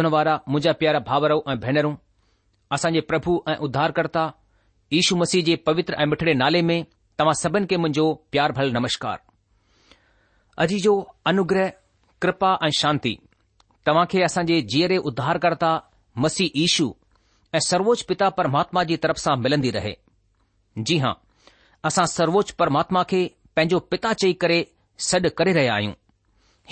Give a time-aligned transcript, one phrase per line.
[0.00, 1.94] हुन वारा मुंहिंजा प्यारा भावरऊं ऐं भेनरूं
[2.72, 4.22] असांजे प्रभु ऐं उध्धारकर्ता
[4.98, 6.82] ईशू मसीह जे पवित्र ऐं मिठड़े नाले में
[7.18, 9.20] तव्हां सभिनि खे मुंहिंजो प्यार भल नमस्कार
[10.64, 10.94] अजी जो
[11.32, 11.68] अनुग्रह
[12.22, 13.14] कृपा ऐं शांती
[13.86, 15.72] तव्हां खे असां जीअरे उध्धारकर्ता
[16.24, 16.88] मसी ईशू
[17.54, 19.94] ऐं सर्वोच्च पिता परमात्मा जी तरफ़ सां मिलंदी रहे
[20.88, 21.12] जी हां
[21.92, 23.22] असां सर्वोच परमात्मा खे
[23.56, 24.60] पंहिंजो पिता चई करे
[25.12, 25.94] सॾु करे रहिया आहियूं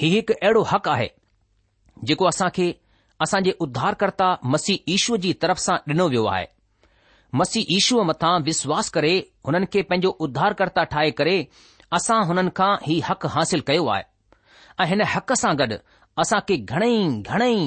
[0.01, 1.09] ही हिकु अहिड़ो हक़ आहे
[2.09, 2.75] जेको असां खे
[3.23, 6.45] असां जे उद्धारकर्ता मसीह ईशूअ जी तरफ़ सां ॾिनो वियो आहे
[7.41, 9.13] मसीह ईशूअ मथां विश्वास करे
[9.47, 11.35] हुननि खे पंहिंजो उद्धारकर्ता ठाहे करे
[11.99, 14.05] असां हुननि खां ही हक़ु हासिल कयो आहे
[14.83, 15.81] ऐं हिन हक़ सां गॾु
[16.25, 17.03] असां खे घणेई
[17.35, 17.61] घणेई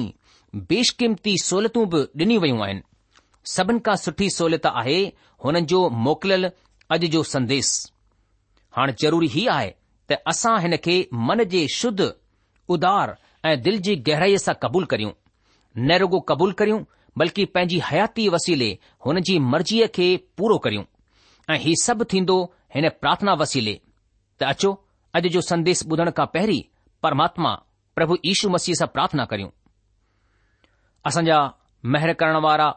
[0.72, 2.82] बेशकीमती सहूलियतूं बि डि॒नी वयूं आहिनि
[3.56, 4.98] सभिनि खां सुठी सहूलियत आहे
[5.44, 6.50] हुननि जो मोकिलियल
[6.96, 7.70] अॼु जो संदेस
[8.78, 9.70] हाणे ज़रूरी हीउ आहे
[10.12, 10.96] त असां हिन खे
[11.32, 12.12] मन जे शुद्ध
[12.78, 13.16] उदार
[13.52, 15.12] ऐं दिल जी गहराईअ सां क़बूल करियूं
[15.78, 16.82] न रुगो कबूल करियूं
[17.18, 18.70] बल्कि पंहिंजी हयाती वसीले
[19.06, 20.84] हुन जी मर्ज़ीअ खे पूरो करियूं
[21.54, 22.36] ऐं ही सभु थींदो
[22.74, 23.74] हिन प्रार्थना वसीले
[24.38, 24.70] त अचो
[25.16, 26.62] अॼु जो संदेश ॿुधण खां पहिरीं
[27.02, 27.52] परमात्मा
[27.96, 29.50] प्रभु यीशू मसीह सां प्रार्थना करियूं
[31.06, 31.38] असांजा
[31.94, 32.68] महर करण वारा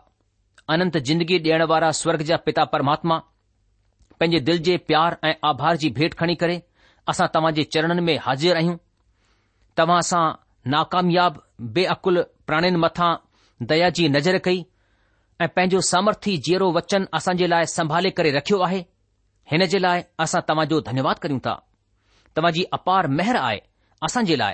[0.75, 3.17] अनंत जिंदगी ॾियण वारा स्वर्ग जा पिता परमात्मा
[4.19, 6.61] पंहिंजे दिल जे प्यार ऐं आभार जी भेट खणी करे
[7.13, 8.77] असां तव्हां जे चरणनि में हाज़िर आहियूं
[9.77, 10.25] तव्हां सां
[10.75, 13.13] नाकामयाब बेअकुल प्राणीनि मथा
[13.69, 14.65] दया जी नज़र कई
[15.41, 18.79] ऐं पंहिंजो सामर्थ्य जीअरो वचन असां जे लाइ संभाले करे रखियो आहे
[19.51, 21.53] हिन जे लाइ असां तव्हांजो धन्यवाद कयूं था
[22.37, 23.59] तव्हां जी अपार मेहर आहे
[24.05, 24.53] असां जे लाइ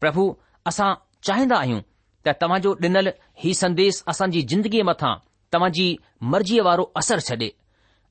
[0.00, 0.24] प्रभु
[0.68, 0.92] असां
[1.28, 3.10] चाहिंदा आहियूं त तव्हां तव्हांजो डि॒नल
[3.44, 5.14] ई संदेस असांजी ज़िंदगीअ मथां
[5.52, 5.86] तव्हां जी
[6.32, 7.48] मर्ज़ीअ वारो असरु छॾे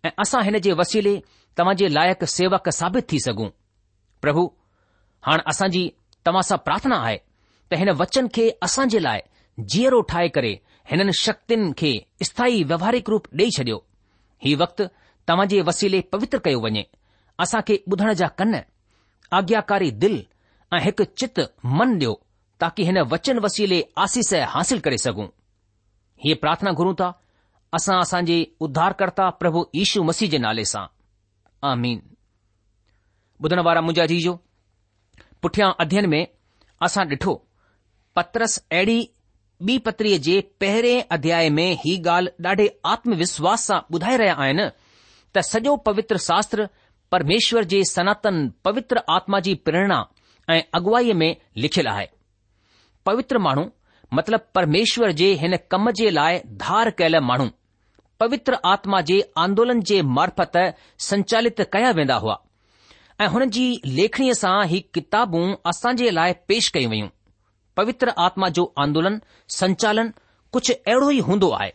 [0.07, 1.15] ऐं असां हिन जे वसीले
[1.57, 3.49] तव्हां जे लाइक़ु सेवक साबित थी सघूं
[4.21, 4.47] प्रभु
[5.27, 5.89] हाणे असांजी
[6.25, 7.17] तव्हां सां प्रार्थना आहे
[7.71, 9.19] त हिन वचन खे असां जे लाइ
[9.71, 10.51] जीअरो ठाहे करे
[10.91, 11.91] हिननि शक्त खे
[12.27, 13.77] स्थाय व्यवहारिक रूप ॾेई छडि॒यो
[14.45, 14.83] हीउ वक़्तु
[15.27, 16.83] तव्हां जे वसीले पवित्र कयो वञे
[17.43, 18.55] असां खे ॿुधण जा कन
[19.39, 20.15] आज्ञाकारी दिल
[20.73, 21.39] ऐं हिकु चित
[21.79, 22.13] मन ॾियो
[22.61, 25.27] ताकी हिन वचन वसीले आसीस हासिल करे सघूं
[26.23, 27.09] हीअ प्रार्थना घुरूं था
[27.77, 30.85] असां असांजे उद्धारकर्ता प्रभु यीशू मसीह जे नाले सां
[31.73, 31.99] आमीन
[33.43, 34.33] ॿुधण वारा मुंहिंजा जीजो
[35.41, 36.21] पुठियां अध्ययन में
[36.87, 37.35] असां ॾिठो
[38.15, 38.99] पत्रस अहिड़ी
[39.67, 44.67] बी पत्रीअ जे पहिरें अध्याय में ही ॻाल्हि ॾाढे आत्मविश्वास सां ॿुधाए रहिया आहिनि
[45.35, 46.67] त सॼो पवित्र शास्त्र
[47.11, 49.99] परमेश्वर जे सनातन पवित्र आत्मा जी प्रेरणा
[50.55, 51.31] ऐं अगुवाई में
[51.65, 52.07] लिखियलु आहे
[53.05, 53.65] पवित्र माण्हू
[54.17, 57.49] मतिलब परमेश्वर जे हिन कम जे लाइ धार कयल माण्हू
[58.19, 60.57] पवित्र आत्मा जे आंदोलन जे मार्फत
[61.09, 62.37] संचालित कया वेंदा हुआ
[63.21, 63.67] ऐं हुन जी
[63.99, 67.07] लेखणीअ सां ही किताबूं असां जे लाइ पेश कयूं वयूं
[67.79, 69.19] पवित्र आत्मा जो आंदोलन
[69.57, 70.07] संचालन
[70.55, 71.69] कुझु अहिड़ो ई हूंदो आहे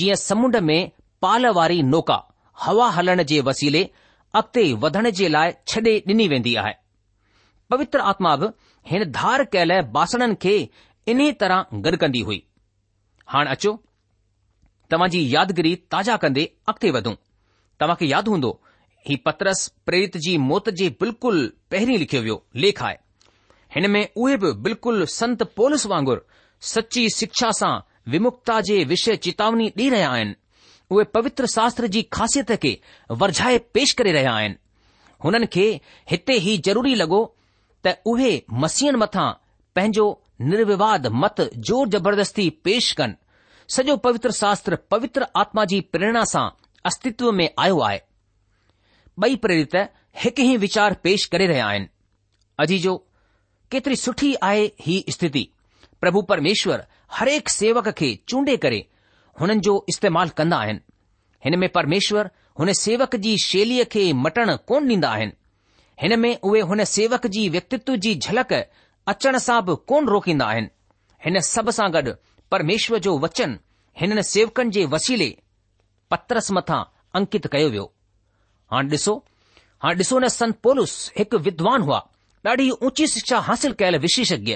[0.00, 0.90] जीअं समुंड में
[1.24, 2.18] पाल वारी नौका
[2.64, 3.80] हवा हलण जे वसीले
[4.40, 6.72] अॻिते वधण जे लाइ छॾे ॾिनी वेंदी आहे
[7.74, 8.50] पवित्र आत्मा बि
[8.92, 10.54] हिन धार कयल बासणनि खे
[11.14, 12.38] इन्हीअ तरह गॾु कंदी हुई
[13.34, 13.76] हाणे अचो
[15.16, 17.18] जी यादगिरी ताज़ा कंदे अॻिते वधूं
[17.80, 18.52] तव्हां खे यादि हूंदो
[19.10, 22.98] ही पत्रस प्रेरित जी मौत जे बिल्कुलु पहिरीं लिखियो वियो लेख आहे
[23.74, 26.20] हिन में उहे बि बिल्कुलु संत पोलस वांगुरु
[26.70, 27.76] सची शिक्षा सां
[28.12, 30.34] विमुखता जे विषय चेतवनी ॾेई रहिया आहिनि
[30.90, 32.76] उहे पवित्र शास्त्र जी ख़ासियत खे
[33.22, 34.56] वरझाए पेश करे रहिया आहिनि
[35.24, 35.64] हुननि खे
[36.10, 37.22] हिते ई जरूरी लॻो
[37.86, 38.30] त उहे
[38.64, 39.30] मसीहनि मथां
[39.76, 40.06] पंहिंजो
[40.50, 46.48] निर्विवाद मत ज़ोर ज़बरदस्ती पेश कनि सॼो पवित्र शास्त्र पवित्र आत्मा जी प्रेरणा सां
[46.90, 47.98] अस्तित्व में आयो आहे
[50.24, 52.78] हिकु ई विचार पेश करे रहिया आहिनि
[53.72, 55.42] केतिरी सुठी आहे ही स्थिति
[56.00, 56.80] प्रभु परमेश्वर
[57.18, 58.78] हरेक सेवक खे चूंडे करे
[59.40, 60.80] हुननि जो इस्तेमालु कंदा आहिनि
[61.44, 62.28] हिन में परमेश्वर
[62.58, 65.32] हुन सेवक जी शैलीअ खे मटण कोन ॾींदा आहिनि
[66.02, 68.52] हिन में उहे हुन सेवक जी व्यक्तित्व जी झलक
[69.14, 70.68] अचण सां बि कोन रोकींदा आहिनि
[71.24, 72.14] हिन सभ सां गॾु
[72.56, 73.58] परमेश्वर जो वचन
[74.02, 75.30] हिन सेवकनि जे वसीले
[76.10, 76.82] पत्रस मथां
[77.20, 77.90] अंकित कयो वियो
[78.74, 79.16] हाणे ॾिसो
[79.86, 82.06] हाणे ॾिसो न संत पोलस हिकु विद्वान हुआ
[82.48, 84.54] ॾाढी ऊची शिक्षा हासिल कयल विशेषज्ञ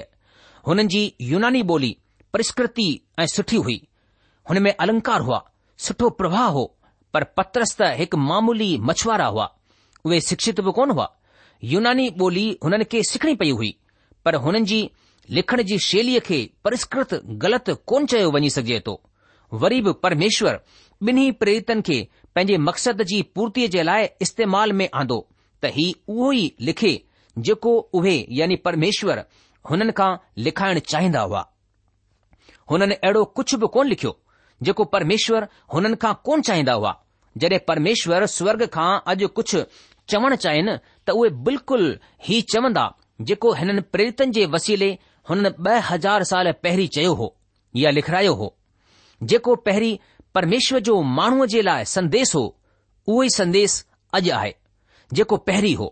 [0.67, 1.91] हुननि जी यूनानी ॿोली
[2.33, 2.87] परिषकृति
[3.19, 3.77] ऐं सुठी हुई
[4.49, 5.39] हुन में अलंकार हुआ
[5.85, 6.65] सुठो प्रभाउ हो
[7.13, 9.45] पर पत्रस्त हिकु मामूली मछुआरा हुआ
[10.05, 11.07] उहे शिक्षित बि कोन हुआ
[11.73, 13.73] युनानी ॿोली हुननि खे सिखणी पई हुई
[14.25, 14.81] पर हुननि जी
[15.37, 17.13] लिखण जी शैलीअ खे परिस्कृत
[17.45, 19.01] ग़लति कोन चयो वञी सघे तो
[19.63, 20.59] वरी बि परमेश्वर
[21.07, 21.99] ॿिन्ही प्रेरितनि खे
[22.35, 25.25] पंहिंजे मक़सद जी पूर्तीअ जे लाइ इस्तेमाल में आंदो
[25.63, 26.93] त हीउ उहो ई लिखे
[27.45, 29.19] जेको उहे यानी परमेश्वर
[29.69, 30.11] हुननि खां
[30.45, 31.45] लिखाइण चाहींदा हुआ
[32.71, 34.17] हुननि अहिड़ो कुझु बि कोन लिखियो
[34.67, 36.93] जेको परमेश्वर हुननि खां कोन चाहींदा हुआ
[37.43, 39.63] जॾहिं परमेश्वर स्वर्ग खां अॼु कुझु
[40.13, 40.77] चवणु चाहिनि
[41.07, 41.93] त उहे बिल्कुलु
[42.29, 42.85] ई चवंदा
[43.29, 44.89] जेको हिननि प्रेरितनि जे वसीले
[45.29, 47.27] हुननि ॿ हज़ार साल पहिरीं चयो हो
[47.83, 48.47] या लिखारायो हो
[49.31, 49.97] जेको पहिरीं
[50.35, 53.77] परमेश्वर जो माण्हूअ जे लाइ संदेस हो उहो ई संदेस
[54.19, 54.53] अॼु आहे
[55.19, 55.87] जेको पहिरीं हो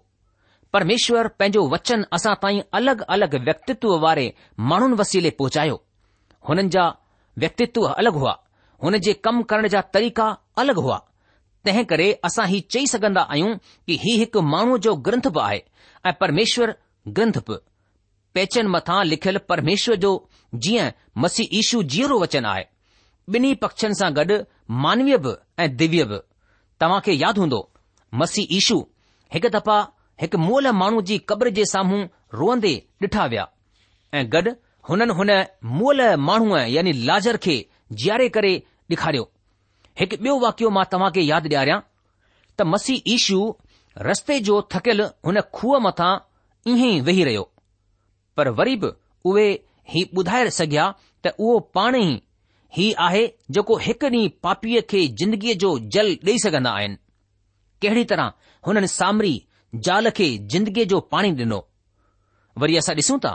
[0.75, 4.25] પરમેશ્વર પેજો વચન આસા તાઈ અલગ અલગ વ્યક્તિત્વ વારે
[4.70, 5.77] મનુન વસીલે પહોંચાયો
[6.48, 6.89] હનજા
[7.41, 8.38] વ્યક્તિત્વ અલગ હોવા
[8.84, 11.01] હનેજે કમ કરણ જા તરીકા અલગ હોવા
[11.65, 13.51] તહે કરે આસા હી ચી સગંડા આયુ
[13.86, 15.60] કે હી એક માનું જો ગ્રંથ બાએ
[16.08, 16.70] આ પરમેશ્વર
[17.15, 17.50] ગ્રંથ પ
[18.36, 20.12] પેચન મથા લખેલ પરમેશ્વર જો
[20.63, 20.84] જી
[21.24, 22.65] મસી ઈશુ જીરો વચન આએ
[23.32, 24.32] બની પક્ષણ સા ગડ
[24.84, 25.25] માનવીયબ
[25.63, 26.12] એ દિવ્યબ
[26.79, 27.60] તમાકે યાદ હોંદો
[28.20, 28.77] મસી ઈશુ
[29.36, 29.84] હગ દપા
[30.22, 32.00] हिकु मोल माण्हू जी क़ब्र जे साम्हूं
[32.39, 33.45] रोअंदे ॾिठा विया
[34.19, 34.51] ऐं गॾु
[34.89, 35.31] हुननि हुन
[35.79, 37.55] मोल माण्हूअ यानी लाजर खे
[38.03, 38.53] जीअरे करे
[38.91, 39.25] ॾेखारियो
[40.00, 41.79] हिकु ॿियो वाकियो मां तव्हां खे यादि ॾियारियां
[42.57, 43.39] त मसीह ईशू
[44.10, 46.12] रस्ते जो थकियल हुन खूह मथां
[46.72, 47.43] ईअं ई वेही रहियो
[48.38, 48.91] पर वरी बि
[49.31, 49.48] उहे
[49.95, 50.86] ही ॿुधाए सघिया
[51.25, 52.07] त उहो पाण ई
[52.77, 53.25] ही आहे
[53.57, 56.98] जेको हिकु ॾींहुं पापीअ खे ज़िंदगीअ जो जल ॾेई सघंदा आहिनि
[57.84, 58.31] कहिड़ी तरह
[58.67, 59.34] हुननि सामरी
[59.75, 61.57] ज़ाल खे ज़िंदगीअ जो पाणी डि॒नो
[62.62, 63.34] वरी असां ॾिसूं ता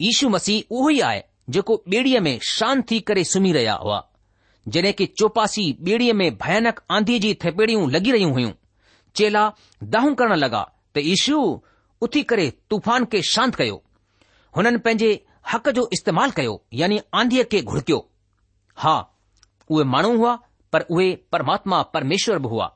[0.00, 1.22] यीशू मसीह उहो ई आए
[1.56, 4.00] जेको ॿेड़ीअ में शांत थी करे सुम्ही रहिया हुआ
[4.74, 8.50] जडे॒ कि चौपासी ॿेड़ीअ में भयानक आंधीअ जी थपेड़ियूं लॻी रहियूं हुयूं
[9.16, 9.42] चेला
[9.96, 10.62] दाहूं करण लॻा
[10.94, 11.40] त यीशु
[12.06, 13.82] उथी करे तूफ़ान खे शांत कयो
[14.56, 15.10] हुननि पंहिंजे
[15.52, 17.98] हक़ जो इस्तेमाल कयो यानी आंधीअ खे घुड़कियो
[18.84, 18.94] हा
[19.70, 20.34] उहे माण्हू हुआ
[20.72, 22.66] पर उहे परमात्मा परमेश्वर बि हुआ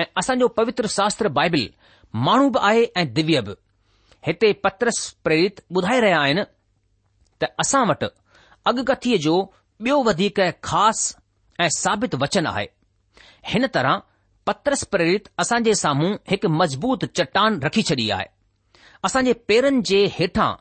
[0.00, 1.68] ऐं असांजो पवित्र शास्त्र बाइबिल
[2.14, 3.52] माण्हू बि आहे ऐं दिव्य बि
[4.26, 6.42] हिते पतरस प्रेरित ॿुधाए रहिया आहिनि
[7.42, 8.06] त असां वटि
[8.70, 9.34] अॻकथीअ जो
[9.86, 10.02] ॿियो
[10.68, 11.14] ख़ासि
[11.64, 12.66] ऐं साबित वचन आहे
[13.48, 13.98] हिन तरह
[14.46, 18.26] पतरस प्रेरित असां साम्हूं हिकु मज़बूत चट्टान रखी छॾी आहे
[19.04, 20.52] असांजे पेरनि जे हेठां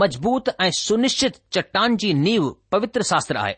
[0.00, 3.54] मज़बूत ऐं सुनिश्चित चटान जी नीव पवित्र शास्त्र आहे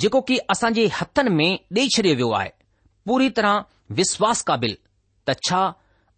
[0.00, 2.48] जेको की असांजे हथनि में ॾेई छॾियो वियो आहे
[3.06, 3.62] पूरी तरह
[4.00, 4.76] विश्वास क़ाबिल
[5.28, 5.62] त छा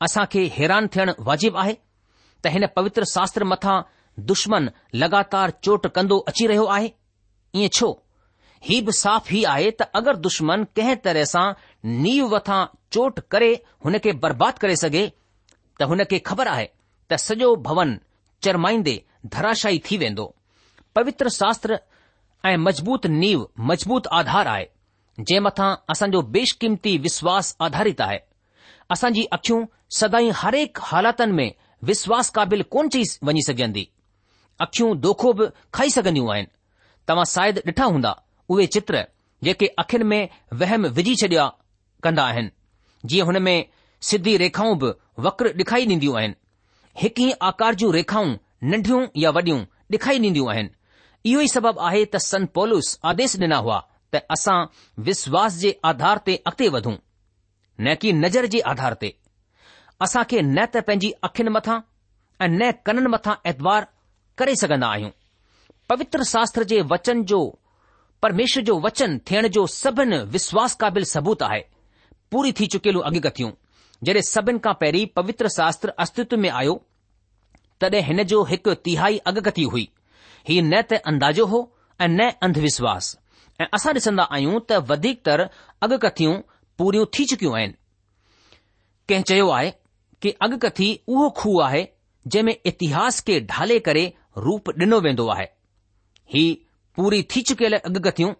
[0.04, 1.73] असांखे हैरान थियण वाजिबु आहे
[2.45, 3.80] त हिन पवित्र शास्त्र मथां
[4.30, 4.69] दुश्मन
[5.00, 6.88] लॻातार चोट कंदो अची रहियो आहे
[7.61, 7.90] ईअं छो
[8.69, 11.47] ही बि साफ़ ई आहे त अगरि दुश्मन कंहिं तरह सां
[12.07, 12.61] नीव मथां
[12.92, 13.52] चोट करे
[13.85, 15.04] हुन खे बर्बाद करे सघे
[15.80, 16.66] त हुन खे ख़बर आहे
[17.11, 17.97] त सॼो भवन
[18.45, 18.97] चरमाईंदे
[19.37, 20.26] धराशायी थी वेंदो
[20.97, 21.78] पवित्र शास्त्र
[22.49, 24.66] ऐं मज़बूत नीव मज़बूत आधार आहे
[25.21, 28.19] जंहिं मथां असांजो बेशकीमती विश्वास आधारित आहे
[28.97, 29.64] असांजी अखियूं
[29.99, 31.53] सदाई हरेक हालातनि में
[31.85, 33.89] विश्वास क़ाबिल कोन चई वञी सघंदी
[34.61, 36.49] अखियूं दोखो बि खाई सघंदियूं आहिनि
[37.09, 38.11] तव्हां शायदि ॾिठा हूंदा
[38.51, 39.05] उहे चित्र
[39.45, 40.29] जेके अखियुनि में
[40.61, 41.47] वहम विझी छॾिया
[42.05, 42.51] कंदा आहिनि
[43.09, 43.57] जीअं हुन में
[44.11, 44.93] सिधी रेखाऊं बि
[45.27, 46.35] वक्र ॾिखाई ॾींदियूं आहिनि
[47.03, 48.35] हिकु ई आकार जूं रेखाऊं
[48.73, 49.59] नंढियूं या वॾियूं
[49.97, 50.71] ॾिखाई ॾींदियूं आहिनि
[51.31, 53.79] इहो ई सबबु आहे त सन पोलूस आदेश ॾिना हुआ
[54.15, 54.59] त असां
[55.11, 56.97] विश्वास जे आधार ते अॻिते वधूं
[57.85, 59.15] न की नज़र जे आधार ते
[60.04, 61.75] असां खे न त पंहिंजी अखियुनि मथां
[62.45, 63.87] ऐं न कननि मथां एतवार
[64.38, 65.11] करे सघंदा आहियूं
[65.90, 67.40] पवित्र शास्त्र जे वचन जो
[68.23, 71.61] परमेश्वर जो वचन थियण जो सभिन विश्वास क़ाबिल सबूत आहे
[72.33, 73.50] पूरी थी चुकियलूं अगकथियूं
[74.09, 76.75] जॾहिं सभिनि खां पहिरीं पवित्र शास्त्र अस्तित्व में आयो
[77.85, 79.88] तॾहिं हिन जो हिकु तिहाई अॻकथी हुई
[80.49, 81.61] ही न त अंदाज़ो हो
[82.00, 83.11] ऐं न अंधविश्वास
[83.61, 85.42] ऐं असां ॾिसंदा आहियूं त वधीकतर
[85.88, 86.35] अॻकथियूं
[86.80, 87.76] पूरियूं थी चुकियूं आहिनि
[89.12, 89.71] कंहिं चयो आहे
[90.23, 91.87] कि अगकथी उहो खूह आहे
[92.27, 94.05] जंहिंमें इतिहास खे ढाले करे
[94.47, 95.45] रूप डि॒नो वेंदो आहे
[96.35, 96.45] ही
[96.97, 98.33] पूरी थी चुकियल अगकथियूं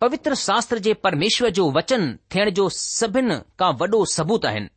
[0.00, 4.68] पवित्र शास्त्र जे परमेश्वर जो वचन थियण जो सभिनि खां वॾो सबूत आहिनि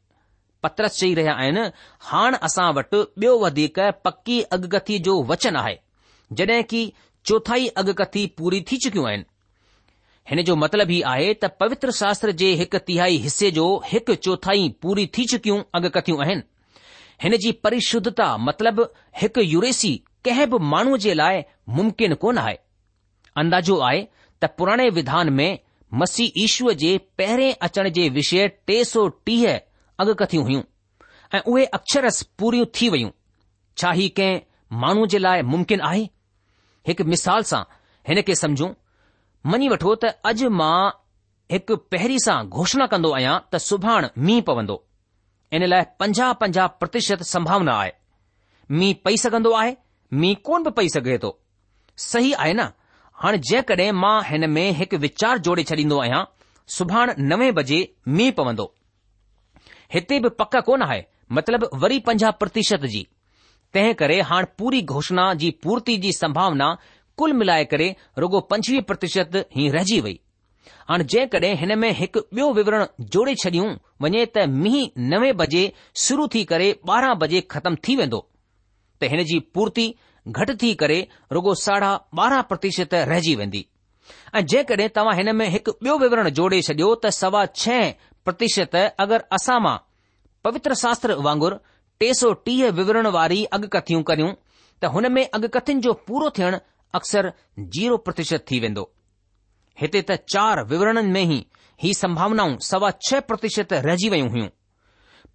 [0.65, 1.65] पत्रस चई रहिया आहिनि
[2.11, 5.77] हाण असां वटि ॿियो वधीक पकी अगकथी जो वचन आहे
[6.39, 6.81] जड॒हिं की
[7.29, 9.25] चौथाई अगकथी पूरी थी चुकियूं आहिनि
[10.29, 14.69] हिन जो मतिलबु हीउ आहे त पवित्र शास्त्र जे हिकु तिहााई हिसे जो हिकु चौथाईं
[14.83, 16.41] पूरी थी चुकियूं अॻकथियूं आहिनि
[17.23, 18.83] हिन जी परिशुद्धता मतिलबु
[19.21, 19.91] हिकु यूरेसी
[20.27, 21.41] कंहिं बि माण्हूअ जे लाइ
[21.77, 22.55] मुमकिन कोन आहे
[23.43, 24.01] अंदाज़ो आहे
[24.41, 25.59] त पुराणे विधान में
[26.01, 26.91] मसी ईश्व जे
[27.21, 29.45] पहिरें अचण जे विषय टे सौ टीह
[30.05, 30.63] अगकथियूं हुइयूं
[31.37, 33.09] ऐं उहे अक्षरस पूरियूं थी वियूं
[33.81, 34.39] छा हीउ कंहिं
[34.83, 36.03] माण्हू जे लाइ मुमकिन आहे
[36.91, 37.63] हिकु मिसाल सां
[38.09, 38.71] हिन खे समुझूं
[39.45, 40.79] मञी वठो त अॼु मां
[41.51, 44.77] हिकु पहिरीं सां घोषणा कंदो आहियां त सुभाणे मींहुं पवंदो
[45.57, 47.91] इन लाइ पंजाह पंजाह प्रतिशत संभावना आहे
[48.79, 49.75] मींहुं पई सघंदो आहे
[50.21, 51.31] मींहुं कोन बि पई सघे थो
[52.09, 52.67] सही आहे न
[53.23, 56.23] हाणे जेकॾहिं मां हिन में हिकु वीचार जोड़े छॾींदो आहियां
[56.77, 57.79] सुभाणे नवे बजे
[58.17, 58.65] मींहुं पवंदो
[59.93, 61.01] हिते बि पक कोन आहे
[61.37, 63.05] मतिलब वरी पंजाह प्रतिशत जी
[63.75, 66.67] तंहिं करे हाणे पूरी घोषणा जी पूर्ति जी संभावना
[67.19, 70.19] कुल मिलाए करे रुगो पंजवीह प्रतिशत ही रहिजी वई
[70.89, 72.83] हाणे जेकॾहिं हिन में हिकु ॿियो विवरण
[73.15, 73.67] जोड़े छॾियूं
[74.03, 74.83] वञे त मींहुं
[75.13, 75.63] नवे बजे
[76.05, 78.19] शुरू थी करे ॿारहं बजे ख़तम थी वेंदो
[79.01, 79.85] त हिन जी पूर्ति
[80.43, 80.99] घटि थी करे
[81.37, 83.65] रुगो साढा ॿारहं प्रतिशत रहिजी वेंदी
[84.37, 87.83] ऐं जेकॾहिं तव्हां हिन में हिकु ॿियो विवरण जोड़े छॾियो त सवा छह
[88.29, 89.75] प्रतिशत अगरि असां मां
[90.49, 91.59] पवित्र शास्त्र वांगुर
[91.99, 94.33] टे सौ टीह विवरण वारी अॻकथियूं करियूं
[94.81, 96.57] त हुन में अॻकथ्यन जो पूरो थियणु
[96.97, 97.31] अक्सर
[97.77, 98.83] जीरो प्रतिशत थी वेंदो
[99.81, 101.39] हिते त चार विवरणन में ई
[101.83, 104.47] ही संभावनाऊं सवा छह प्रतिशत रहिजी वयूं हुयूं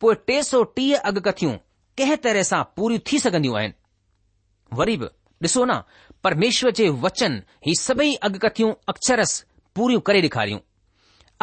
[0.04, 1.52] पोएं टे सौ टीह अगकथियूं
[2.00, 5.08] कंहिं तरह सां पूरियूं थी सघंदियूं आहिनि वरी बि
[5.46, 5.76] ॾिसो न
[6.24, 9.30] परमेश्वर जे वचन ही सभई अगकथियूं अक्षरस
[9.76, 10.60] पूरियूं करे ॾेखारियूं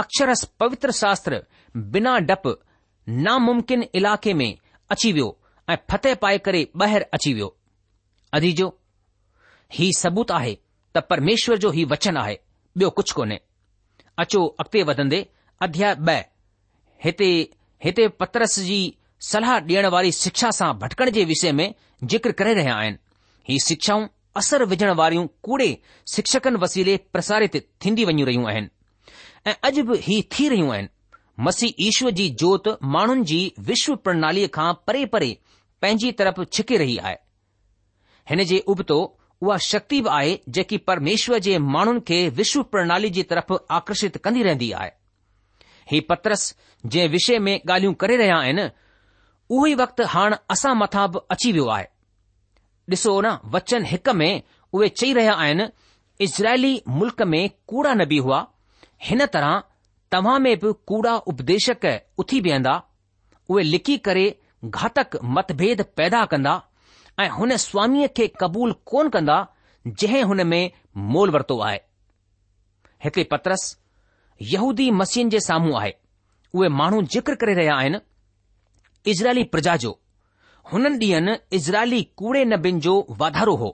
[0.04, 1.42] अक्षरस पवित्र शास्त्र
[1.96, 2.48] बिना डप
[3.26, 4.52] नामुमकिन इलाके में
[4.98, 5.30] अची वियो
[5.74, 7.50] ऐं फतेह पाए करे ॿाहिरि अची वियो
[8.40, 8.70] अदीजो
[9.78, 10.54] ही सबूत आहे
[10.96, 12.36] त परमेश्वर जो ही वचन आहे
[12.80, 13.38] ॿियो कुझु कोन्हे
[14.24, 15.18] अचो अॻिते वधंदे
[15.66, 16.16] अध्याय ब॒
[17.04, 17.26] हिते
[17.86, 18.80] हिते पतरस जी
[19.32, 21.68] सलाह ॾियण वारी शिक्षा सां भटकण जे विषय में
[22.14, 22.98] जिक्र करे रहिया आहिनि
[23.50, 24.06] ही शिक्षाऊं
[24.38, 25.68] असर विझण वारियूं कूड़े
[26.14, 30.88] शिक्षकनि वसीले प्रसारित थींदी वञी रहियूं आहिनि ऐं अॼु बि ही थी रहियूं आहिनि
[31.48, 35.32] मसीह ईश्वर जी जोत माण्हुनि जी विश्व प्रणालीअ खां परे परे
[35.82, 37.16] पंहिंजी तरफ़ छिके रही आहे
[38.30, 39.00] हिन जे उबतो
[39.42, 44.42] उहा शक्ति बि आहे जेकी परमेश्वर जे माण्हुनि खे विश्व प्रणाली जी तरफ़ आकर्षित कंदी
[44.44, 44.90] रहंदी आहे
[45.92, 46.44] ही पत्रस
[46.86, 48.66] जंहिं विषय में ॻाल्हियूं करे रहिया आहिनि
[49.50, 51.86] उहो ई वक़्तु हाणे असां मथां बि अची वियो आहे
[52.92, 54.32] ॾिसो न वचन हिक में
[54.74, 55.68] उहे चई रहिया आहिनि
[56.26, 57.40] इज़राइली मुल्क़ में
[57.72, 58.40] कूड़ा न बि हुआ
[59.10, 59.62] हिन तरह
[60.12, 61.86] तव्हां में बि कूड़ा उपदेशक
[62.24, 62.82] उथी बीहंदा
[63.50, 64.26] उहे लिकी करे
[64.76, 66.56] घातक मतभेद पैदा कंदा
[67.20, 69.38] ऐं हुन स्वामीअ खे क़बूल कोन कंदा
[69.88, 70.72] जंहिं हुन में
[71.16, 71.80] मोल वरितो आहे
[73.04, 73.66] हिकड़ी पत्रस
[74.52, 75.94] यहूदी मसीहन जे साम्हूं आहे
[76.56, 78.00] उहे माण्हू जिक्र करे रहिया आहिनि
[79.12, 79.92] इज़राइली प्रजा जो
[80.72, 83.70] हुननि ॾींहनि इज़राइली कूड़े नबिन जो वाधारो हो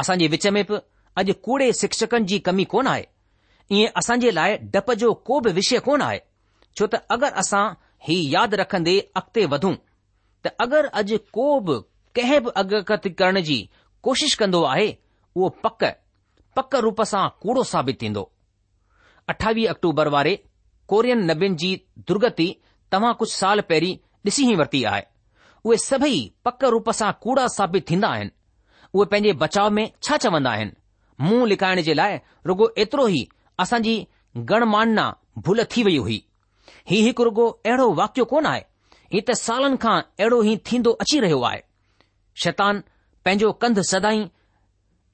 [0.00, 0.76] असांजे विच में बि
[1.22, 3.06] अॼु कूड़े शिक्षकनि जी कमी कोन आहे
[3.78, 6.20] ईअं असांजे लाइ डप जो को बि विषय कोन आहे
[6.78, 7.64] छो त अगरि असां
[8.08, 9.74] हीउ यादि रखंदे अॻिते वधूं
[10.44, 11.78] त अगरि अॼु को बि
[12.18, 13.56] कंहिं बि अगकथ करण जी
[14.04, 14.88] कोशिश कंदो आहे
[15.36, 15.84] उहो पक
[16.56, 18.30] पक रूप सां कूड़ो साबित थींदो
[19.28, 20.34] अठावीह अक्टूबर वारे
[20.88, 21.70] कोरियन नबियुनि जी
[22.08, 22.48] दुर्गति
[22.96, 23.96] तव्हां कुझु साल पहिरीं
[24.28, 25.02] ॾिसी ई वरिती आहे
[25.64, 28.30] उहे सभई पक रूप सां कूड़ा साबित थींदा आहिनि
[28.94, 30.72] उहे पंहिंजे बचाव में छा चवंदा आहिनि
[31.20, 33.26] मुंहुं लिकाइण जे लाइ रुगो एतिरो ई
[33.64, 33.96] असांजी
[34.52, 35.06] गणमानना
[35.48, 36.22] भुल थी वई हुई
[36.90, 38.60] हीउ हिकु रुगो अहिड़ो वाक्य कोन आहे
[39.14, 41.62] हीउ त सालनि खां अहिड़ो ई थींदो अची रहियो आहे
[42.40, 42.82] शैतान
[43.24, 44.20] पंहिंजो कंध सदाई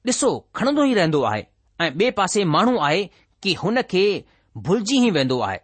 [0.07, 1.41] ॾिसो खणंदो ई रहंदो आहे
[1.85, 3.01] ऐं ॿिए पासे माण्हू आहे
[3.43, 4.03] कि हुन खे
[4.67, 5.57] भुलिजी ई वेंदो आहे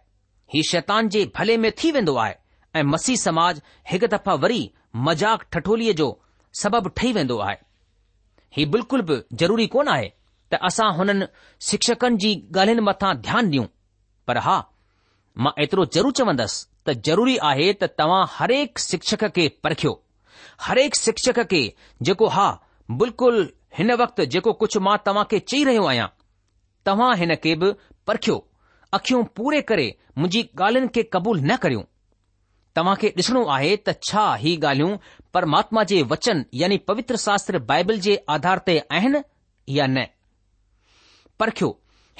[0.54, 2.34] हीउ शैतान जे भले में थी वेंदो आहे
[2.78, 3.60] ऐं मसीह समाज
[3.92, 4.60] हिकु दफ़ा वरी
[5.06, 6.08] मज़ाक ठठोलीअ जो
[6.62, 7.56] सबबु ठही वेंदो आहे
[8.56, 10.12] ही बिल्कुल बि ज़रूरी कोन आहे
[10.52, 11.26] त असां हुननि
[11.70, 13.66] शिक्षकनि जी ॻाल्हियुनि मथां ध्यानु ॾियूं
[14.28, 14.56] पर हा
[15.46, 20.00] मां एतिरो ज़रूरु चवंदसि त ज़रूरी आहे त तव्हां हरेक शिक्षक खे परखियो
[20.62, 21.60] हर हिकु शिक्षक खे
[22.08, 22.46] जेको हा
[23.00, 23.42] बिल्कुलु
[23.78, 26.06] हिन वक़्तु जेको कुझु मां तव्हां खे चई रहियो आहियां
[26.88, 27.70] तव्हां हिन खे बि
[28.06, 28.36] परखियो
[28.98, 29.86] अखियूं पूरे करे
[30.18, 31.84] मुंहिंजी ॻाल्हियुनि खे क़बूल न करियो
[32.78, 34.96] तव्हां खे ॾिसणो आहे त छा इहा ॻाल्हियूं
[35.38, 39.22] परमात्मा जे वचन यानी पवित्र शास्त्र बाइबल जे आधार ते आहिनि
[39.78, 40.06] या न
[41.42, 41.70] परखियो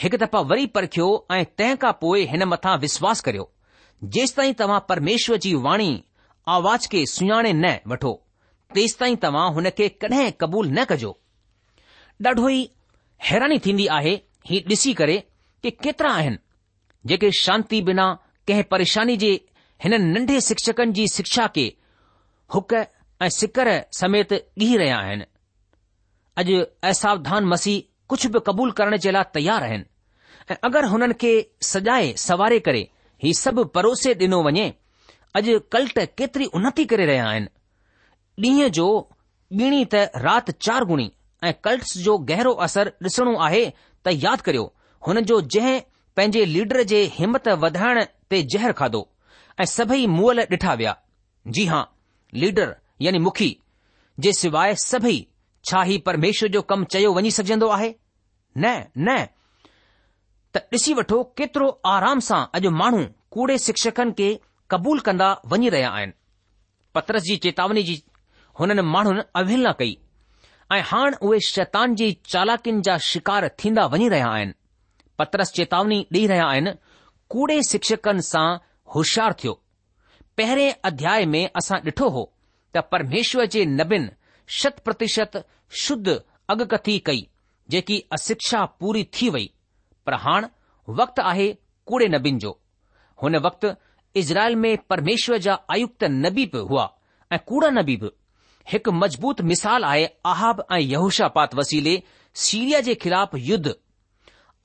[0.05, 3.51] हिकु दफ़ा वरी परखियो ऐं तंहिं खां पोइ हिन मथां विश्वास करियो
[4.19, 5.91] जेस ताईं तव्हां परमेश्वर जी वाणी
[6.59, 8.17] आवाज़ खे सुञाणे न वठो
[8.75, 11.11] तेसि ताईं तव्हां हुन खे कॾहिं क़बूल न कजो
[12.27, 12.63] ॾाढो ई
[13.29, 14.15] हैरानी थींदी आहे
[14.49, 15.17] ही ॾिसी करे
[15.63, 16.39] कि केतिरा आहिनि
[17.13, 18.07] जेके शांती बिना
[18.49, 19.31] कंहिं परेशानी जे
[19.85, 21.67] हिन नंढे शिक्षकनि जी शिक्षा खे
[22.55, 25.25] हुक ऐं सिकर समेत ॻीह रहिया आहिनि
[26.43, 29.85] अॼु असावधान मसीह कुझु बि क़बूल करण जे लाइ तयार आहिनि
[30.53, 31.33] ऐं अगरि हुननि खे
[31.73, 32.83] सजाए सवारे करे
[33.25, 34.67] ही सभु परोसे ॾिनो वञे
[35.41, 37.49] अॼु कल्ट केतिरी उनती करे रहिया आहिनि
[38.45, 38.87] ॾींहं जो
[39.61, 41.11] ॿीणी त राति चार गुणी
[41.45, 43.65] ऐं कल्ट्स जो गहरो असर ॾिसणो आहे
[44.05, 44.65] त यादि करियो
[45.07, 45.79] हुन जो जंहिं
[46.17, 47.99] पंहिंजे लीडर जे हिमत वधाइण
[48.31, 49.01] ते ज़हर खाधो
[49.61, 50.95] ऐं सभई मुअल ॾिठा विया
[51.55, 51.83] जी हां
[52.43, 52.73] लीडर
[53.05, 53.49] यानी मुखी
[54.27, 55.19] जे सवाइ सभई
[55.71, 57.93] छा ई परमेश्वर जो कमु चयो वञी सघजंदो आहे
[58.57, 58.75] न
[59.09, 59.17] न
[60.55, 63.03] त ॾिसी वठो केतिरो आराम सां अॼु माण्हू
[63.37, 64.29] कूड़े शिक्षकनि खे
[64.71, 66.13] क़बूल कंदा वञी रहिया आहिनि
[66.95, 67.97] पत्रस जी चेतावनी जी
[68.59, 69.97] हुननि माण्हुनि अवहेलना कई
[70.73, 74.53] ऐं हाणे उहे शैतान जी चालाकिन जा शिकार थींदा वञी रहिया आहिनि
[75.19, 76.71] पत्रस चेतावनी ॾेई रहिया आहिनि
[77.35, 78.47] कूड़े शिक्षकनि सां
[78.95, 79.53] होशियार थियो
[80.39, 82.25] पहिरें अध्याय में असां ॾिठो हो
[82.75, 84.11] त परमेश्वर जे नबिन
[84.59, 85.43] शत प्रतिशत
[85.85, 86.21] शुद्ध
[86.55, 87.27] अगकथी कई
[87.71, 89.51] जेकी अशिक्षा पूरी थी वई
[90.07, 91.53] पर हाणे वक्तु आहे
[91.93, 92.59] कूड़े नबिन जो
[93.23, 93.69] हुन वक़्तु
[94.21, 96.87] इज़राइल में परमेश्वर जा आयुक्त नबी बि हुआ
[97.33, 98.09] ऐं कूड़ा नबी बि
[98.73, 101.93] हिकु मजबूत मिसाल आहे आहाब ऐं यहूशापात वसीले
[102.47, 103.75] सीरिया जे ख़िलाफ़ युद्ध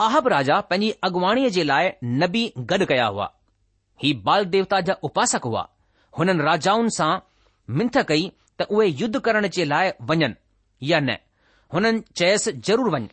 [0.06, 1.92] आहब राजा पंहिंजी अॻुवाणीअ जे लाइ
[2.24, 3.28] नबी गॾु कया हुआ
[4.04, 5.66] ही बाल देवता जा उपासक हुआ
[6.20, 7.12] हुननि राजाउनि सां
[7.82, 8.26] मिंथ कई
[8.62, 10.34] त उहे युद्ध करण जे लाइ वञनि
[10.92, 11.18] या न
[11.74, 13.04] हुननि चयसि ज़रूर वञ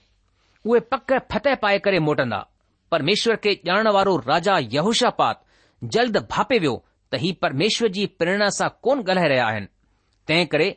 [0.66, 2.40] उहे पक फतह पाए करे मोटंदा
[2.94, 5.44] परमेश्वर खे ॼाणण वारो राजा यहूशापात
[5.98, 6.76] जल्द भापे वियो
[7.12, 9.66] त ही परमेश्वर जी प्रेरणा सां कोन ॻाल्हाए रहिया आहिनि
[10.28, 10.68] तंहिं करे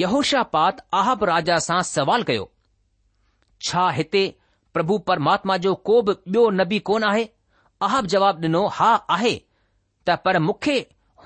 [0.00, 2.50] यहोशापात आहब राजा सां सवाल कयो
[3.68, 4.24] छा हिते
[4.74, 7.28] प्रभु परमात्मा जो को बि ॿियो नबी कोन आहे
[7.88, 9.34] आहब जवाब ॾिनो हा आहे
[10.08, 10.76] त पर मूंखे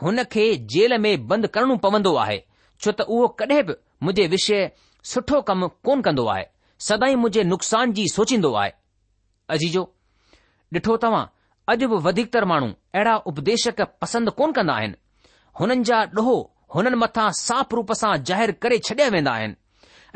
[0.03, 2.39] हुन खे जेल में बंदि करणो पवंदो आहे
[2.81, 3.77] छो त उहो कडहिं बि
[4.09, 4.71] मुंहिंजे विषय
[5.13, 6.45] सुठो कमु कोन कंदो आहे
[6.89, 8.73] सदाई मुंहिंजे नुक़सान जी सोचींदो आहे
[9.57, 9.85] अजीजो
[10.79, 11.25] ॾिठो तव्हां
[11.75, 15.01] अॼु बि वधीकतर माण्हू अहिड़ा उपदेशक पसंदि कोन कंदा आहिनि
[15.61, 16.37] हुननि जा ॾोहो
[16.75, 19.55] हुननि मथां साफ़ रूप सां ज़ाहिर करे छडि॒या वेंदा आहिनि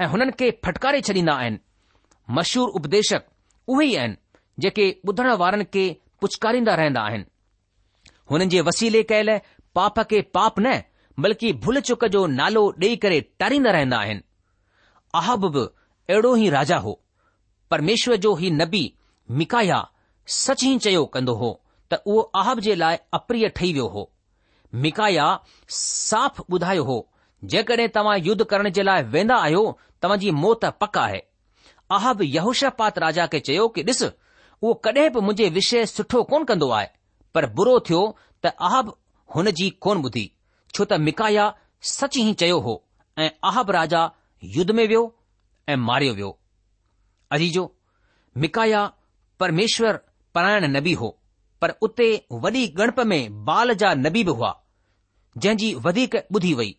[0.03, 1.59] ऐं हुननि खे फटकारे छॾींदा आहिनि
[2.39, 3.25] मशहूरु उपदेशक
[3.75, 4.17] उहे ई आहिनि
[4.65, 5.85] जेके ॿुधण वारनि खे
[6.21, 7.25] पुछकारींदा रहंदा आहिनि
[8.31, 9.39] हुननि जे वसीले कयल
[9.79, 10.81] पाप खे पाप न
[11.27, 14.23] बल्कि भुल चुक जो नालो ॾेई करे तारींदा रहंदा आहिनि
[15.23, 17.01] अहब बि अहिड़ो ई राजा हो
[17.71, 18.85] परमेश्वर जो ही नबी
[19.41, 19.81] मिकाया
[20.43, 21.51] सच ई चयो कंदो हो
[21.93, 24.11] त उहो अहब जे लाइ अप्रिय ठही वियो हो
[24.75, 25.29] मिकाया
[25.79, 27.07] साफ़ ॿुधायो हो
[27.53, 29.63] जेकॾहिं तव्हां युद्ध करण जे लाइ वेंदा आहियो
[30.03, 31.21] तव्हां जी मौत पक आहे
[31.97, 36.87] आहब यहूशापातजा खे चयो कि ॾिस उहो कडहिं बि मुंहिंजे विषय सुठो कोन कंदो आहे
[37.35, 38.03] पर बुरो थियो
[38.45, 38.93] त आहब
[39.35, 40.25] हुन जी कोन ॿुधी
[40.75, 41.51] छो त मिकाया
[41.95, 42.75] सच ई चयो हो
[43.27, 44.05] ऐं आहब राजा
[44.59, 45.03] युद्ध में वियो
[45.69, 46.31] ऐं मारियो वियो
[47.39, 47.65] अजीजो
[48.45, 48.85] मिकाया
[49.41, 49.99] परमेश्वर
[50.35, 51.17] पारायण न हो
[51.61, 52.11] पर उते
[52.43, 54.53] वॾी गणप में बाल जा नबी बि हुआ
[55.39, 56.75] जंहिंजी वधीक ॿुधी वई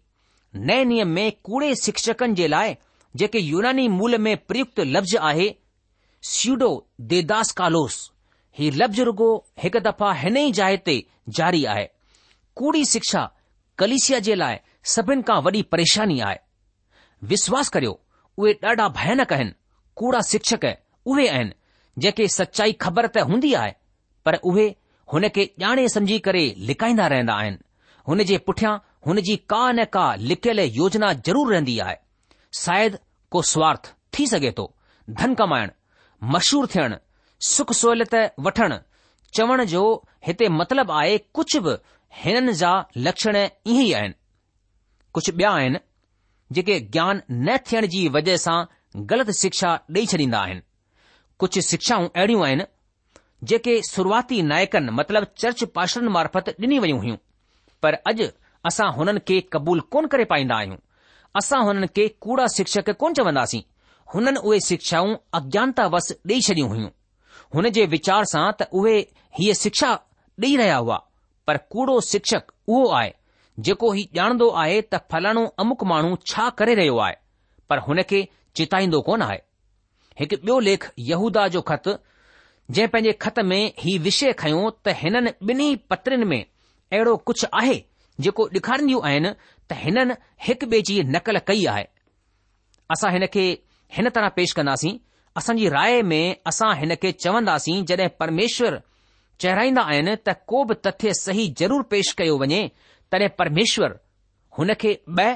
[0.70, 2.76] नए नियम में कूड़े शिक्षकनि जे लाइ
[3.22, 5.50] जेके यूनानी मूल में प्रयुक्त लफ़्ज़ आहे
[6.30, 6.70] स्यूडो
[7.12, 7.98] देदास कालोस
[8.60, 9.30] ही लफ़्ज़ रुगो
[9.64, 10.96] हिकु दफ़ा हिन ई जाइ ते
[11.40, 11.88] जारी आहे
[12.62, 13.24] कूड़ी शिक्षा
[13.84, 14.58] कलिसिया जे लाइ
[14.96, 16.40] सभिनि खां वॾी परेशानी आहे
[17.34, 17.94] विश्वास करियो
[18.40, 19.54] उहे ॾाढा भयानक आहिनि
[20.02, 20.66] कूड़ा शिक्षक
[21.14, 23.74] उहे आहिनि जेके सचाई ख़बर त हूंदी आहे
[24.26, 24.66] पर उहे
[25.14, 27.58] हुन खे ॼाणे समझी करे लिकाईंदा रहंदा आहिनि
[28.10, 28.74] हुन जे पुठियां
[29.08, 31.96] हुन जी का न का लिकियल योजना ज़रूर रहंदी आहे
[32.60, 32.98] शायदि
[33.32, 34.66] को स्वार्थ थी सघे थो
[35.22, 35.70] धन कमाइण
[36.36, 36.96] मशहूर थियण
[37.50, 38.16] सुख सहूलियत
[38.48, 38.78] वठण
[39.40, 39.84] चवण जो
[40.28, 41.76] हिते मतिलब आहे कुझु बि
[42.24, 42.72] हिननि जा
[43.08, 44.14] लक्षण ईअं ई आहिनि
[45.18, 45.80] कुझु ॿिया आहिनि
[46.58, 48.60] जेके ज्ञान न थियण जी वजह सां
[49.14, 50.62] ग़लति शिक्षा ॾेई छॾींदा आहिनि
[51.44, 52.66] कुझु शिक्षाऊं अहिड़ियूं आहिनि
[53.50, 57.16] जेके शुरूआती नायकनि मतिलब चर्च पाशरनि मार्फत ॾिनी वयूं हुयूं
[57.84, 58.26] पर अॼु
[58.70, 60.78] असां हुननि खे क़बूल कोन करे पाईंदा आहियूं
[61.42, 63.62] असां हुननि खे कूड़ा शिक्षक कोन चवंदासीं
[64.14, 66.90] हुननि उहे शिक्षाऊं अज्ञानता वस ॾेई छॾियूं हुयूं
[67.56, 68.94] हुन जे वीचार सां त उहे
[69.40, 69.90] हीअ शिक्षा
[70.46, 71.00] ॾेई रहिया हुआ
[71.48, 73.10] पर कूड़ो शिक्षक उहो आहे
[73.70, 77.18] जेको ही ॼाणंदो आहे त फलाणो अमुक माण्हू छा करे रहियो आहे
[77.70, 78.28] पर हुन खे
[78.62, 79.40] चिताईंदो कोन आहे
[80.24, 81.92] हिकु ॿियो लेख यहूदा जो ख़तु
[82.72, 87.74] जंहिं पंहिंजे ख़त में ही विषय खयो त हिननि ॿिन्ही पत्रनि में अहिड़ो कुझु आहे
[88.26, 89.32] जेको ॾेखारींदियूं आहिनि
[89.72, 91.84] त हिननि हिकु ॿिए जी नकल कई आहे
[92.96, 93.44] असां हिन खे
[93.98, 94.94] हिन तरह पेश कंदासीं
[95.42, 98.80] असांजी राय में असां हिन खे चवंदासीं जड॒ परमेश्वर
[99.42, 102.60] चहिराईंदा आहिनि त को बि तथ्य सही ज़रूर पेश कयो वञे
[103.12, 104.00] तॾहिं परमेश्वर
[104.60, 105.34] हुन खे ॿ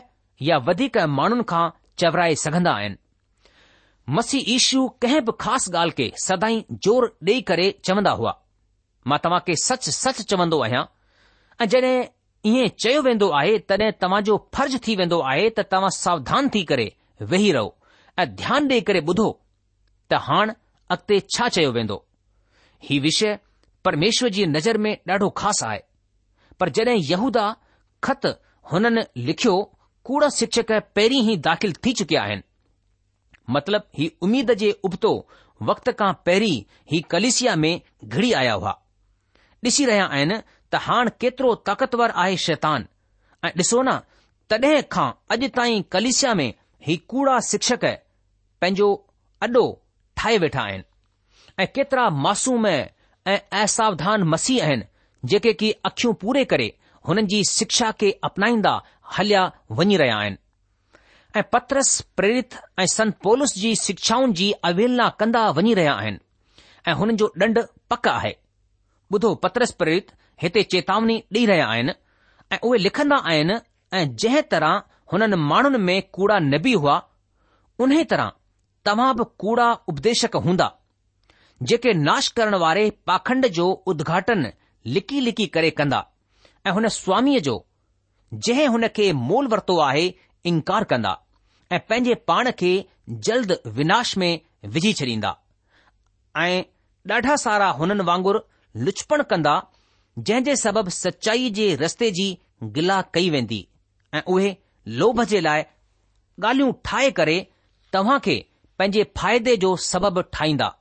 [0.50, 1.63] या वधीक माण्हुनि खां
[2.02, 3.00] चवराए सघंदा आहिनि
[4.13, 8.34] मसीह ईशू कंहिं बि ख़ासि ॻाल्हि खे सदाई जोर ॾेई करे चवंदा हुआ
[9.12, 10.84] मां तव्हां खे सच सच चवंदो आहियां
[11.62, 15.89] ऐं जॾहिं ईअं चयो वेंदो आहे तॾहिं तव्हां जो फर्ज़ थी वेंदो आहे त तव्हां
[15.98, 16.86] सावधान थी करे
[17.34, 17.74] वेही रहो
[18.20, 19.28] ऐं ध्यानु ॾेई करे ॿुधो
[20.12, 20.58] त हाणे
[20.98, 21.98] अॻिते छा चयो वेंदो
[22.89, 23.38] ही विषय
[23.89, 25.82] परमेश्वर जी नज़र में ॾाढो ख़ासि आहे
[26.60, 27.48] पर जॾहिं यहूदा
[28.08, 28.26] ख़त
[28.72, 29.58] हुननि लिखियो
[30.08, 32.52] कूड़ा शिक्षक पहिरीं ई दाख़िल थी चुकिया आहिनि
[33.53, 35.12] मतिलब ही उमीद जे उबतो
[35.69, 38.75] वक़्त खां पहिरीं ही कलिसिया में घिड़ी आया हुआ
[39.65, 40.36] ॾिसी रहिया आहिनि
[40.73, 42.86] त हाणे केतिरो ताक़तवर आहे शैतान
[43.45, 43.93] ऐं ॾिसो न
[44.49, 46.51] तॾहिं खां अॼु ताईं कलिसिया में
[46.88, 47.86] ही कूड़ा शिक्षक
[48.62, 48.89] पंहिंजो
[49.47, 49.63] अॾो
[50.17, 54.84] ठाहे वेठा आहिनि ऐं केतिरा मासूम ऐं असावधान मसीह आहिनि
[55.34, 56.71] जेके की अखियूं पूरे करे
[57.08, 58.79] हुननि जी शिक्षा खे अपनाईंदा
[59.17, 60.38] हलिया वञी रहिया आहिनि
[61.39, 66.19] ऐं पत्रस प्रेरित ऐं संत पोलस जी शिक्षाउनि जी अवहलना कंदा वञी रहिया आहिनि
[66.89, 67.58] ऐं हुन जो ॾंढ
[67.91, 68.32] पक आहे
[69.13, 71.93] ॿुधो पत्रस प्रेरित हिते चेतावनी ॾेई रहिया आहिनि
[72.56, 73.56] ऐं उहे लिखंदा आहिनि
[74.00, 74.78] ऐं जंहिं तरह
[75.13, 76.95] हुननि माण्हुनि में कूड़ा न बि हुआ
[77.86, 78.32] उन्हे तरह
[78.86, 80.69] तमाम कूड़ा उपदेशक हूंदा
[81.71, 84.52] जेके नाश करण वारे पाखंड जो उद्घाटन
[84.95, 86.04] लिकी लिकी करे कंदा
[86.67, 87.60] ऐं हुन स्वामी जो
[88.48, 90.08] जंहिं हुन खे मोल वरितो आहे
[90.50, 91.15] इनकार कंदा
[91.73, 92.73] ऐं पंहिंजे पाण खे
[93.25, 94.39] जल्द विनाश में
[94.73, 95.36] विझी छॾींदा
[96.38, 96.62] ऐं
[97.12, 98.39] ॾाढा सारा हुननि वांगुरु
[98.86, 99.54] लुचपण कंदा
[100.17, 102.28] जंहिं जे सबबि सचाई जे रस्ते जी
[102.75, 103.67] गिला कई वेंदी
[104.13, 104.56] ऐं उहे
[104.99, 105.63] लोभ जे लाइ
[106.43, 107.38] ॻाल्हियूं ठाहे करे
[107.93, 108.36] तव्हां खे
[108.80, 110.71] पंहिंजे फ़ाइदे जो सबबु ठाहींदा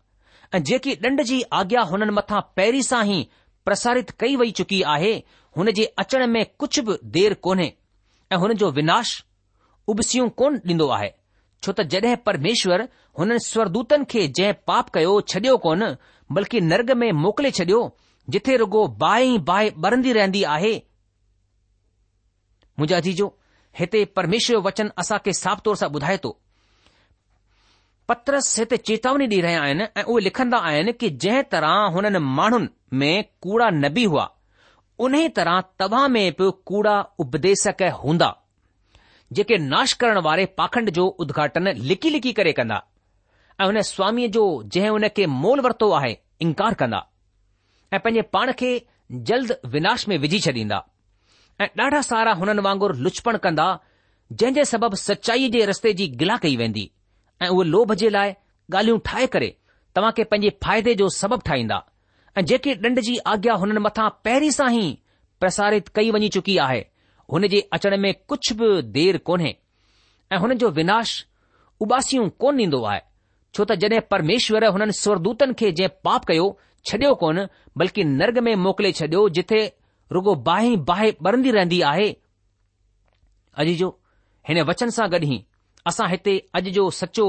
[0.55, 3.23] ऐं जेकी ॾंड जी आज्ञा हुननि मथां पहिरीं सां ई
[3.64, 5.12] प्रसारित कई वई चुकी आहे
[5.57, 7.73] हुन जे अचण में कुझु बि देर कोन्हे
[8.33, 9.20] ऐं हुन जो विनाश
[9.92, 11.11] उबसियूं कोन ॾींदो आहे
[11.64, 12.83] छो त जॾहिं परमेश्वर
[13.18, 15.85] हुननि स्वरदूतन खे जंहिं पाप कयो छडि॒यो कोन
[16.38, 17.81] बल्कि नर्ग में मोकिले छडि॒यो
[18.37, 20.73] जिथे रुगो बाहि बाहि बरंदी रहंदी आहे
[22.79, 23.27] मुंहिंजा अजीजो
[23.81, 26.31] हिते परमेश्वर वचन असां खे साफ़ तौर सां ॿुधाए थो
[28.09, 32.68] पत्रस हिते चेतावनी ॾेई रहिया आहिनि ऐं उहे लिखंदा आहिनि कि जंहिं तरह हुननि माण्हुनि
[33.01, 34.27] में कूड़ा न बि हुआ
[35.07, 38.29] उन तरह तव्हां में बि कूड़ा उपदेसक हूंदा
[39.35, 42.77] जेके नाश करण वारे पाखंड जो उद्घाटन लिकी लिकी करे कंदा
[43.61, 44.44] ऐं हुन स्वामीअ जो
[44.77, 46.12] जंहिं हुन खे मोल वरितो आहे
[46.47, 47.01] इनकार कंदा
[47.94, 48.70] ऐं पंहिंजे पाण खे
[49.31, 50.79] जल्द विनाश में विझी छॾींदा
[51.64, 53.66] ऐं ॾाढा सारा हुननि वांगुरु लुचपण कंदा
[54.40, 56.85] जंहिं जे सबबु सचाई जे रस्ते जी गिला कई वेंदी
[57.42, 58.35] ऐं उहे लोभ जे लाइ
[58.75, 59.51] ॻाल्हियूं ठाहे करे
[59.97, 61.83] तव्हां खे पंहिंजे फ़ाइदे जो सबबु ठाहींदा
[62.38, 64.88] ऐं जेके ॾंड जी आज्ञा हुननि मथां पहिरीं सां ई
[65.40, 66.83] प्रसारित कई वञी चुकी आहे
[67.33, 69.55] हुन जे अचण में कुझ बि देर कोन्हे
[70.33, 71.15] ऐं हुन जो विनाश
[71.83, 73.01] उबासियूं कोन ॾींदो आहे
[73.55, 76.47] छो त जडे॒ परमेश्वर हुननि स्वरदूतन खे जंहिं पाप कयो
[76.91, 77.47] छडि॒यो कोन
[77.83, 79.61] बल्कि नर्ग में मोकिले छॾियो जिथे
[80.17, 82.09] रुगो बाहि बाहि ॿरंदी रहंदी आहे
[83.59, 83.89] अॼ जो
[84.49, 85.39] हिन वचन सां गॾु ई
[85.91, 87.27] असां हिते अॼ जो सचो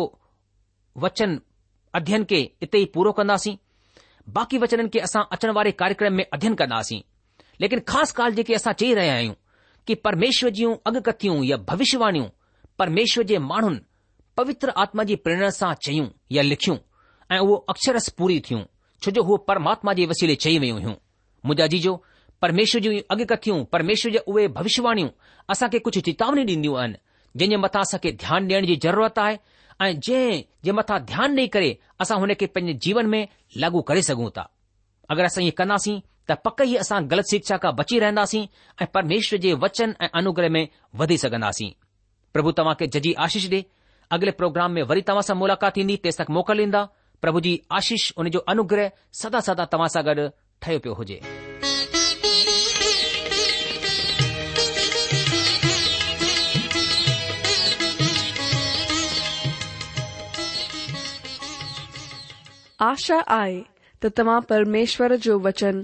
[1.06, 1.40] वचन
[2.00, 3.56] अध्यन के हिते ई पूरो कंदासीं
[4.40, 7.02] बाक़ी वचननि खे असां अचण वारे कार्यक्रम में अध्ययन कन्दासीं
[7.62, 9.34] लेकिन ख़ासि ॻाल्हि जेके असां चई रहिया आहियूं
[9.88, 12.30] કે પરમેશ્વરજીઓ અગકથ્યું يا ભવિષ્યવાણીઓ
[12.82, 13.78] પરમેશ્વરજે માણન
[14.36, 16.80] પવિત્ર આત્માજી પ્રેરણા સા છય્યું يا લખ્યું
[17.30, 18.66] એ વો અક્ષરસ પૂરી થ્યું
[19.02, 20.98] છ જો હો પરમાત્માજી વસીલે છયી વયો હું
[21.48, 21.94] મુજાજી જો
[22.42, 25.10] પરમેશ્વરજીઓ અગકથ્યું પરમેશ્વરજે ઓય ભવિષ્યવાણીઓ
[25.52, 26.92] આસા કે કુછ ચીતાવણી દીંદી અન
[27.38, 29.38] જિન મે મથા સકે ધ્યાન દેણ જી જરૂરત આય
[29.84, 30.20] એ જે
[30.66, 31.70] જે મથા ધ્યાન નઈ કરે
[32.00, 33.20] આસા હોને કે પન જીવન મે
[33.62, 34.50] લાગુ કરી સગુતા
[35.12, 38.46] અગર આસા ય કનાસી त पक ई असां ग़लति शिक्षा खां बची रहंदासीं
[38.82, 40.68] ऐं परमेश्वर जे वचन ऐं अनुग्रह में
[41.00, 41.70] वधी सघंदासीं
[42.34, 43.60] प्रभु तव्हां खे जजी आशीष ॾे
[44.18, 46.84] अॻिले प्रोग्राम में वरी तव्हां सां मुलाक़ात थींदी तेसि तक मोकल ॾींदा
[47.22, 48.90] प्रभु जी आशीष उन जो अनुग्रह
[49.22, 50.28] सदा सदा तव्हां सां गॾु
[50.62, 51.22] ठहियो पियो हुजे
[62.88, 63.62] आशा आहे
[64.04, 65.84] त तव्हां परमेश्वर जो वचन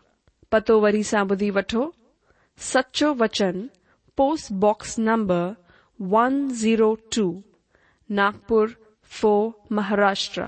[0.51, 1.81] पतो वरी सा ॿुधी वठो
[2.71, 3.61] सचो वचन
[4.17, 5.43] postbox number
[6.15, 7.25] one zero two
[8.19, 8.73] Nagpur
[9.19, 10.45] four Maharashtra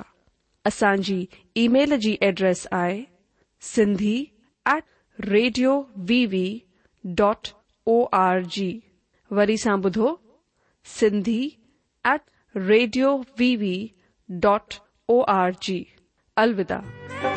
[0.72, 1.02] असल
[1.64, 1.98] email
[2.30, 3.04] address I
[3.74, 4.16] Sindhi
[4.74, 4.84] at
[5.34, 5.76] radio
[6.10, 6.46] V V
[7.24, 7.48] dot
[7.96, 8.70] O R G
[9.40, 10.10] वरी सा बुधो
[11.00, 11.40] Sindhi
[12.14, 12.22] at
[12.72, 13.76] radio V V
[14.48, 14.76] dot
[15.18, 15.86] O R G
[16.46, 17.33] अलविदा